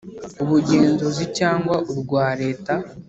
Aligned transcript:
ubugenzuzi 0.43 1.25
cyangwa 1.37 1.75
urwa 1.91 2.25
Leta; 2.41 2.73